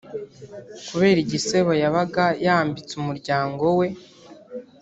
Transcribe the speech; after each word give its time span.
kubera 0.87 1.17
igisebo 1.25 1.71
yabaga 1.83 2.25
yambitse 2.45 2.91
umuryango 3.01 3.65
we 3.79 3.87